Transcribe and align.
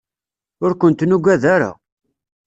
Ur 0.63 0.71
kent-nuggad 0.79 1.43
ara. 1.55 1.71